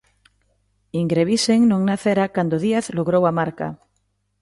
Ingrebisen 1.01 1.59
non 1.71 1.81
nacera 1.89 2.31
cando 2.35 2.61
Díaz 2.65 2.85
logrou 2.97 3.23
a 3.29 3.35
marca. 3.39 3.67